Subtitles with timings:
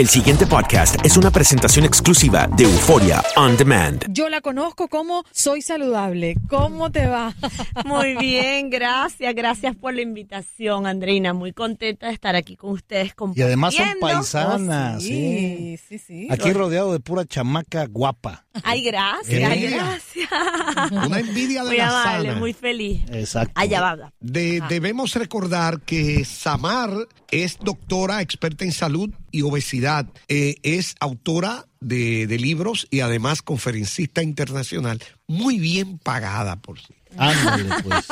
[0.00, 4.06] El siguiente podcast es una presentación exclusiva de Euforia On Demand.
[4.08, 6.36] Yo la conozco como Soy Saludable.
[6.48, 7.34] ¿Cómo te va?
[7.84, 11.34] Muy bien, gracias, gracias por la invitación, Andreina.
[11.34, 13.12] Muy contenta de estar aquí con ustedes.
[13.34, 15.76] Y además son paisanas, Oh, sí.
[15.76, 16.28] sí, sí, sí.
[16.30, 18.46] Aquí rodeado de pura chamaca guapa.
[18.64, 19.76] Ay, gracias, ay, Envidia.
[19.84, 21.06] gracias.
[21.06, 22.40] Una envidia de muy la amable, sana.
[22.40, 23.02] muy feliz.
[23.12, 23.52] Exacto.
[23.54, 24.12] Allá va.
[24.20, 26.90] De- debemos recordar que Samar
[27.30, 30.06] es doctora, experta en salud y obesidad.
[30.28, 35.02] Eh, es autora de, de libros y además conferencista internacional.
[35.26, 36.99] Muy bien pagada, por sí.
[37.16, 38.06] Ándale, pues.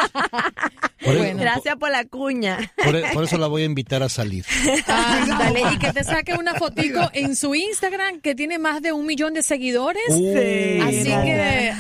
[1.04, 1.36] Por.
[1.36, 2.72] Gracias por la cuña.
[2.84, 4.44] por e- por eso la voy a invitar a salir.
[4.86, 9.06] Ándale, y que te saque una fotico en su Instagram que tiene más de un
[9.06, 10.02] millón de seguidores.
[10.08, 11.22] Uh, Así no.
[11.22, 11.72] que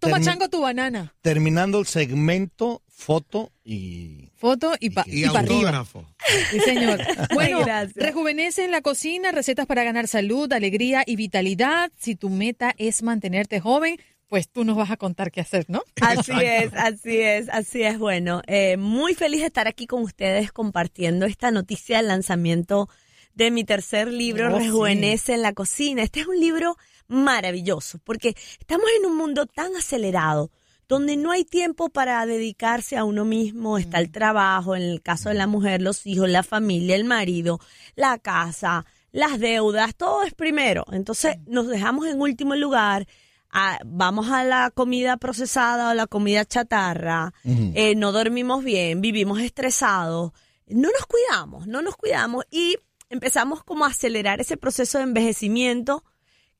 [0.00, 1.14] toma, chango tu banana.
[1.22, 4.30] Terminando el segmento, foto y...
[4.36, 6.06] Foto y, pa, Y, y autógrafo.
[6.50, 6.98] Sí, señor.
[7.34, 7.94] Bueno, Gracias.
[7.94, 11.92] rejuvenece en la cocina, recetas para ganar salud, alegría y vitalidad.
[11.98, 13.98] Si tu meta es mantenerte joven,
[14.30, 15.82] pues tú nos vas a contar qué hacer, ¿no?
[16.00, 17.98] Así es, así es, así es.
[17.98, 22.88] Bueno, eh, muy feliz de estar aquí con ustedes compartiendo esta noticia del lanzamiento
[23.34, 24.66] de mi tercer libro, Oh, sí.
[24.66, 26.04] Rejuvenece en la cocina.
[26.04, 26.76] Este es un libro
[27.08, 30.50] maravilloso porque estamos en un mundo tan acelerado
[30.86, 35.28] donde no hay tiempo para dedicarse a uno mismo, está el trabajo, en el caso
[35.28, 37.60] de la mujer, los hijos, la familia, el marido,
[37.94, 40.84] la casa, las deudas, todo es primero.
[40.92, 43.06] Entonces nos dejamos en último lugar,
[43.52, 47.32] a- vamos a la comida procesada o la comida chatarra,
[47.74, 50.32] eh, no dormimos bien, vivimos estresados,
[50.68, 52.76] no nos cuidamos, no nos cuidamos y
[53.08, 56.04] empezamos como a acelerar ese proceso de envejecimiento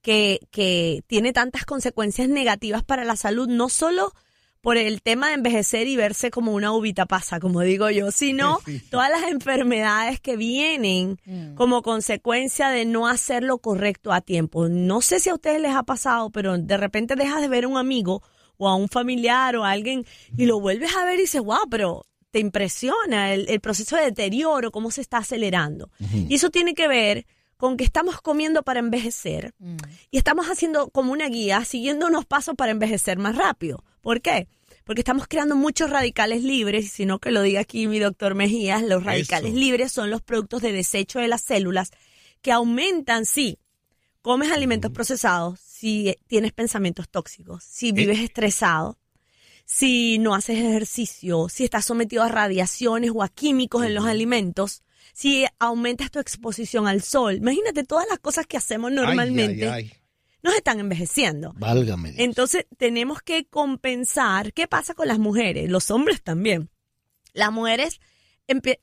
[0.03, 4.13] que, que tiene tantas consecuencias negativas para la salud, no solo
[4.61, 8.59] por el tema de envejecer y verse como una uvita pasa, como digo yo, sino
[8.91, 11.19] todas las enfermedades que vienen
[11.55, 14.69] como consecuencia de no hacer lo correcto a tiempo.
[14.69, 17.69] No sé si a ustedes les ha pasado, pero de repente dejas de ver a
[17.69, 18.23] un amigo
[18.57, 20.05] o a un familiar o a alguien
[20.37, 24.05] y lo vuelves a ver y dices, wow, pero te impresiona el, el proceso de
[24.05, 25.91] deterioro, cómo se está acelerando.
[26.29, 27.27] Y eso tiene que ver
[27.61, 29.55] con que estamos comiendo para envejecer
[30.11, 33.85] y estamos haciendo como una guía, siguiendo unos pasos para envejecer más rápido.
[34.01, 34.49] ¿Por qué?
[34.85, 38.35] Porque estamos creando muchos radicales libres, y si no que lo diga aquí mi doctor
[38.35, 39.61] Mejías, los radicales Eso.
[39.61, 41.91] libres son los productos de desecho de las células
[42.43, 43.59] que aumentan si
[44.23, 48.99] comes alimentos procesados, si tienes pensamientos tóxicos, si vives estresado,
[49.65, 54.83] si no haces ejercicio, si estás sometido a radiaciones o a químicos en los alimentos,
[55.13, 57.37] si aumentas tu exposición al sol.
[57.37, 60.00] Imagínate todas las cosas que hacemos normalmente Ay, ay, ay.
[60.43, 61.53] Nos están envejeciendo.
[61.57, 62.13] Válgame.
[62.13, 62.21] Dios.
[62.21, 64.53] Entonces tenemos que compensar.
[64.53, 65.71] ¿Qué pasa con las mujeres?
[65.71, 66.71] Los hombres también.
[67.33, 68.01] Las mujeres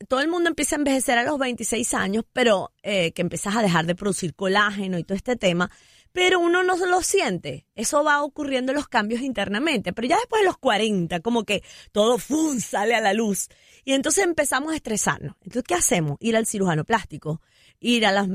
[0.08, 3.62] todo el mundo empieza a envejecer a los 26 años, pero eh, que empiezas a
[3.62, 5.70] dejar de producir colágeno y todo este tema,
[6.14, 7.66] pero uno no se lo siente.
[7.76, 12.18] Eso va ocurriendo los cambios internamente, pero ya después de los 40, como que todo
[12.18, 12.60] ¡fum!
[12.60, 13.50] sale a la luz.
[13.84, 15.36] Y entonces empezamos a estresarnos.
[15.42, 16.18] Entonces, ¿qué hacemos?
[16.20, 17.42] Ir al cirujano plástico,
[17.80, 18.28] ir a las,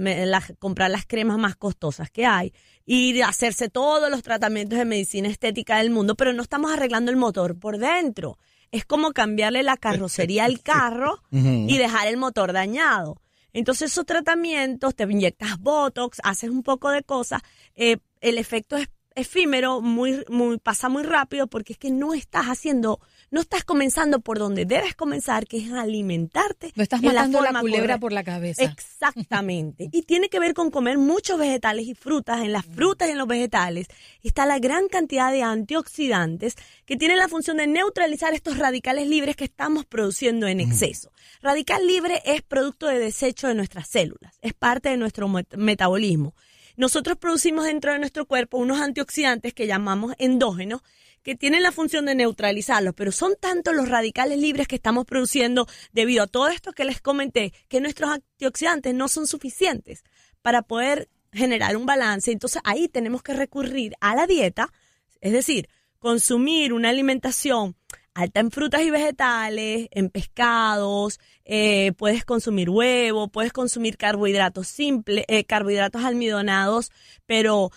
[0.58, 2.52] comprar las cremas más costosas que hay,
[2.84, 7.10] ir a hacerse todos los tratamientos de medicina estética del mundo, pero no estamos arreglando
[7.10, 8.38] el motor por dentro.
[8.70, 13.20] Es como cambiarle la carrocería al carro y dejar el motor dañado.
[13.52, 17.42] Entonces esos tratamientos, te inyectas Botox, haces un poco de cosas,
[17.76, 22.46] eh, el efecto es efímero, muy, muy, pasa muy rápido porque es que no estás
[22.46, 23.00] haciendo,
[23.30, 26.72] no estás comenzando por donde debes comenzar, que es alimentarte.
[26.76, 28.00] No estás matando la forma culebra correcta.
[28.00, 28.62] por la cabeza.
[28.64, 29.88] Exactamente.
[29.92, 32.40] Y tiene que ver con comer muchos vegetales y frutas.
[32.42, 33.86] En las frutas y en los vegetales
[34.22, 36.56] está la gran cantidad de antioxidantes
[36.86, 41.10] que tienen la función de neutralizar estos radicales libres que estamos produciendo en exceso.
[41.42, 46.34] Radical libre es producto de desecho de nuestras células, es parte de nuestro met- metabolismo.
[46.76, 50.82] Nosotros producimos dentro de nuestro cuerpo unos antioxidantes que llamamos endógenos
[51.22, 55.66] que tienen la función de neutralizarlos, pero son tantos los radicales libres que estamos produciendo
[55.92, 60.02] debido a todo esto que les comenté, que nuestros antioxidantes no son suficientes
[60.42, 62.32] para poder generar un balance.
[62.32, 64.72] Entonces ahí tenemos que recurrir a la dieta,
[65.20, 65.68] es decir,
[65.98, 67.76] consumir una alimentación
[68.14, 75.24] alta en frutas y vegetales, en pescados, eh, puedes consumir huevo, puedes consumir carbohidratos simples,
[75.28, 76.90] eh, carbohidratos almidonados,
[77.26, 77.70] pero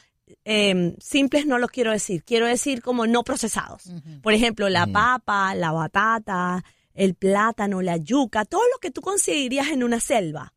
[0.44, 3.92] eh, simples no los quiero decir, quiero decir como no procesados.
[4.22, 9.70] Por ejemplo, la papa, la batata, el plátano, la yuca, todo lo que tú conseguirías
[9.70, 10.54] en una selva,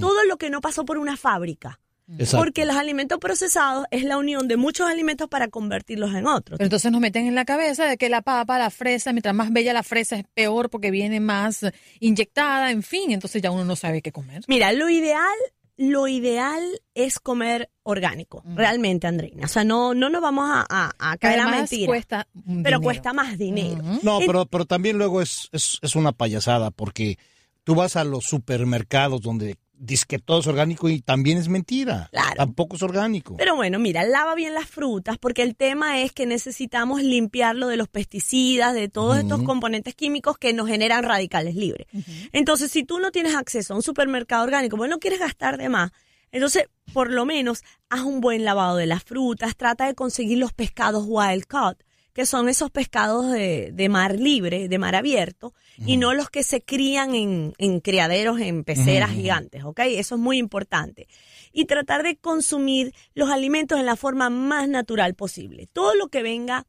[0.00, 1.80] todo lo que no pasó por una fábrica.
[2.18, 2.44] Exacto.
[2.44, 6.58] Porque los alimentos procesados es la unión de muchos alimentos para convertirlos en otros.
[6.58, 9.52] Pero entonces nos meten en la cabeza de que la papa, la fresa, mientras más
[9.52, 11.64] bella la fresa es peor porque viene más
[12.00, 14.42] inyectada, en fin, entonces ya uno no sabe qué comer.
[14.46, 15.34] Mira, lo ideal,
[15.76, 16.62] lo ideal
[16.94, 19.44] es comer orgánico, realmente, Andreina.
[19.44, 21.86] O sea, no, no nos vamos a, a, a caer a Además, mentir.
[21.86, 22.80] cuesta un pero dinero.
[22.82, 23.82] cuesta más dinero.
[24.02, 27.18] No, En- pero, pero también luego es, es, es una payasada porque
[27.64, 32.10] tú vas a los supermercados donde dice que todo es orgánico y también es mentira.
[32.36, 33.36] Tampoco es orgánico.
[33.36, 37.76] Pero bueno, mira, lava bien las frutas porque el tema es que necesitamos limpiarlo de
[37.76, 41.86] los pesticidas, de todos estos componentes químicos que nos generan radicales libres.
[42.32, 45.68] Entonces, si tú no tienes acceso a un supermercado orgánico, bueno, no quieres gastar de
[45.68, 45.92] más,
[46.32, 50.52] entonces, por lo menos, haz un buen lavado de las frutas, trata de conseguir los
[50.52, 51.78] pescados wild caught,
[52.12, 56.42] que son esos pescados de, de mar libre, de mar abierto, y no los que
[56.42, 59.80] se crían en, en criaderos, en peceras gigantes, ¿ok?
[59.86, 61.08] Eso es muy importante.
[61.52, 65.68] Y tratar de consumir los alimentos en la forma más natural posible.
[65.72, 66.66] Todo lo que venga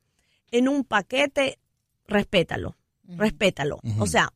[0.52, 1.60] en un paquete,
[2.08, 2.76] respétalo,
[3.08, 3.80] respétalo.
[4.00, 4.34] O sea,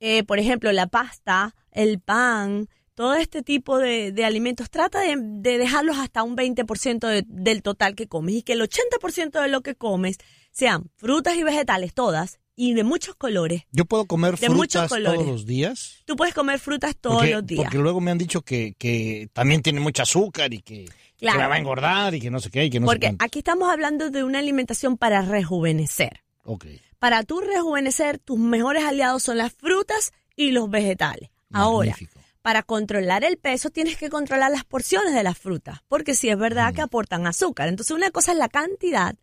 [0.00, 5.16] eh, por ejemplo, la pasta, el pan, todo este tipo de, de alimentos, trata de,
[5.18, 9.48] de dejarlos hasta un 20% de- del total que comes y que el 80% de
[9.48, 10.18] lo que comes
[10.52, 13.62] sean frutas y vegetales, todas, y de muchos colores.
[13.72, 16.02] Yo puedo comer De frutas todos los días.
[16.04, 17.64] Tú puedes comer frutas todos porque, los días.
[17.64, 20.86] porque luego me han dicho que, que también tiene mucho azúcar y que,
[21.16, 23.16] que la va a engordar y que no sé qué y que no Porque sé
[23.18, 26.22] aquí estamos hablando de una alimentación para rejuvenecer.
[26.44, 26.66] Ok.
[26.98, 31.30] Para tú rejuvenecer, tus mejores aliados son las frutas y los vegetales.
[31.52, 31.96] Ahora,
[32.42, 36.38] para controlar el peso tienes que controlar las porciones de las frutas, porque sí es
[36.38, 37.68] verdad que aportan azúcar.
[37.68, 39.14] Entonces, una cosa es la cantidad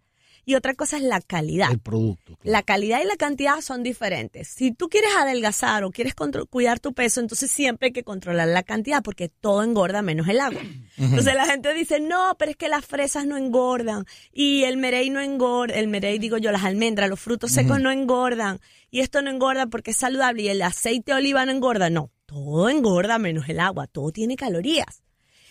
[0.45, 1.71] y otra cosa es la calidad.
[1.71, 2.37] El producto.
[2.43, 4.47] La calidad y la cantidad son diferentes.
[4.47, 6.13] Si tú quieres adelgazar o quieres
[6.49, 10.39] cuidar tu peso, entonces siempre hay que controlar la cantidad porque todo engorda menos el
[10.39, 10.61] agua.
[10.97, 15.09] Entonces la gente dice, no, pero es que las fresas no engordan y el merey
[15.09, 18.59] no engorda, el merey digo yo, las almendras, los frutos secos no engordan
[18.91, 21.89] y esto no engorda porque es saludable y el aceite de oliva no engorda.
[21.89, 25.03] No, todo engorda menos el agua, todo tiene calorías.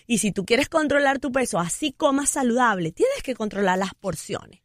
[0.06, 4.59] Y si tú quieres controlar tu peso, así comas saludable, tienes que controlar las porciones.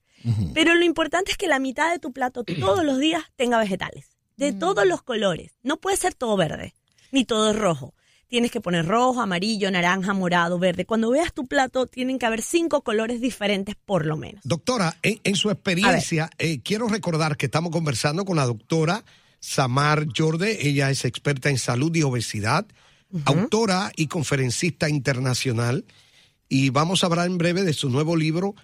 [0.53, 4.09] Pero lo importante es que la mitad de tu plato todos los días tenga vegetales,
[4.37, 5.53] de todos los colores.
[5.63, 6.73] No puede ser todo verde,
[7.11, 7.93] ni todo rojo.
[8.27, 10.85] Tienes que poner rojo, amarillo, naranja, morado, verde.
[10.85, 14.41] Cuando veas tu plato, tienen que haber cinco colores diferentes por lo menos.
[14.43, 19.03] Doctora, en, en su experiencia, eh, quiero recordar que estamos conversando con la doctora
[19.39, 20.67] Samar Jorde.
[20.67, 22.65] Ella es experta en salud y obesidad,
[23.25, 25.85] autora y conferencista internacional.
[26.49, 28.55] Y vamos a hablar en breve de su nuevo libro,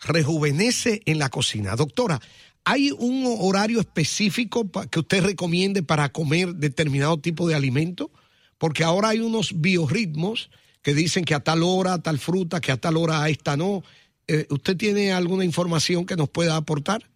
[0.00, 1.76] Rejuvenece en la cocina.
[1.76, 2.20] Doctora,
[2.64, 8.10] ¿hay un horario específico que usted recomiende para comer determinado tipo de alimento?
[8.58, 10.50] Porque ahora hay unos biorritmos
[10.82, 13.82] que dicen que a tal hora, tal fruta, que a tal hora a esta no.
[14.26, 17.08] Eh, ¿Usted tiene alguna información que nos pueda aportar?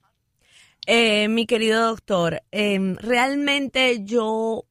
[0.86, 4.66] Eh, mi querido doctor, em, realmente yo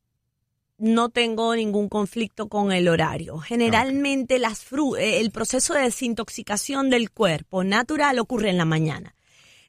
[0.82, 3.38] no tengo ningún conflicto con el horario.
[3.38, 9.16] Generalmente las fru eh, el proceso de desintoxicación del cuerpo natural ocurre en la mañana.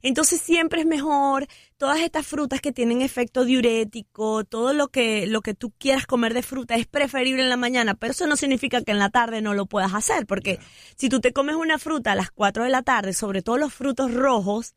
[0.00, 5.42] Entonces siempre es mejor todas estas frutas que tienen efecto diurético, todo lo que, lo
[5.42, 8.82] que tú quieras comer de fruta es preferible en la mañana, pero eso no significa
[8.82, 10.58] que en la tarde no lo puedas hacer, porque
[10.96, 13.72] si tú te comes una fruta a las 4 de la tarde, sobre todo los
[13.72, 14.74] frutos rojos,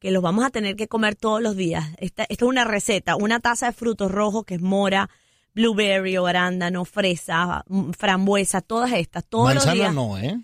[0.00, 1.84] que los vamos a tener que comer todos los días.
[1.98, 5.08] Esta, esta es una receta, una taza de frutos rojos que es mora,
[5.54, 9.94] blueberry o arándano, fresa, mm, frambuesa, todas estas, todos los días.
[9.94, 10.38] no, ¿eh?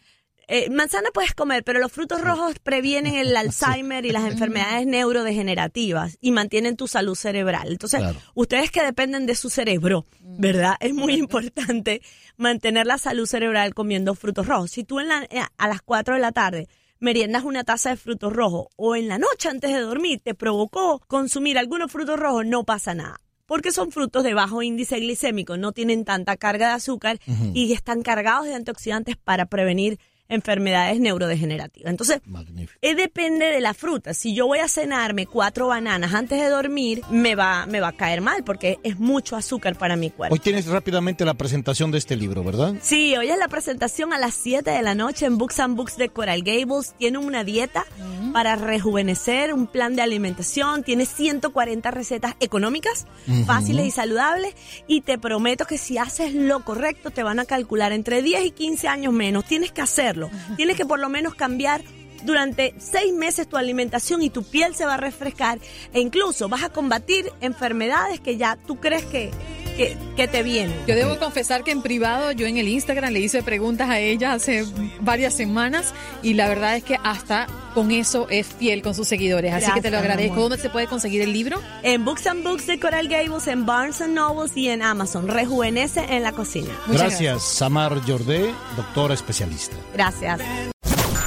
[0.52, 6.18] Eh, manzana puedes comer, pero los frutos rojos previenen el Alzheimer y las enfermedades neurodegenerativas
[6.20, 7.68] y mantienen tu salud cerebral.
[7.68, 8.02] Entonces,
[8.34, 10.74] ustedes que dependen de su cerebro, ¿verdad?
[10.80, 12.02] Es muy importante
[12.36, 14.72] mantener la salud cerebral comiendo frutos rojos.
[14.72, 17.96] Si tú en la, eh, a las 4 de la tarde meriendas una taza de
[17.96, 22.44] frutos rojos o en la noche antes de dormir te provocó consumir algunos frutos rojos,
[22.44, 23.20] no pasa nada
[23.50, 27.18] porque son frutos de bajo índice glicémico, no tienen tanta carga de azúcar
[27.52, 29.98] y están cargados de antioxidantes para prevenir
[30.30, 31.90] enfermedades neurodegenerativas.
[31.90, 32.20] Entonces,
[32.80, 34.14] eh, depende de la fruta.
[34.14, 37.92] Si yo voy a cenarme cuatro bananas antes de dormir, me va, me va a
[37.92, 40.32] caer mal porque es mucho azúcar para mi cuerpo.
[40.32, 42.74] Hoy tienes rápidamente la presentación de este libro, ¿verdad?
[42.80, 45.96] Sí, hoy es la presentación a las 7 de la noche en Books and Books
[45.96, 46.94] de Coral Gables.
[46.96, 47.84] Tiene una dieta
[48.32, 53.06] para rejuvenecer, un plan de alimentación, tiene 140 recetas económicas,
[53.46, 54.54] fáciles y saludables
[54.86, 58.50] y te prometo que si haces lo correcto te van a calcular entre 10 y
[58.52, 59.44] 15 años menos.
[59.44, 60.19] Tienes que hacerlo
[60.56, 61.82] Tienes que por lo menos cambiar
[62.24, 65.58] durante seis meses tu alimentación y tu piel se va a refrescar
[65.92, 69.30] e incluso vas a combatir enfermedades que ya tú crees que,
[69.70, 70.76] que, te vienen.
[70.86, 74.34] Yo debo confesar que en privado yo en el Instagram le hice preguntas a ella
[74.34, 74.66] hace
[75.00, 79.54] varias semanas y la verdad es que hasta con eso es fiel con sus seguidores.
[79.54, 80.40] Así que te lo agradezco.
[80.40, 81.60] ¿Dónde se puede conseguir el libro?
[81.82, 85.28] En Books and Books de Coral Gables, en Barnes Nobles y en Amazon.
[85.28, 86.70] Rejuvenece en la cocina.
[86.86, 89.76] gracias, Samar Jordé, doctora especialista.
[89.94, 90.69] Gracias.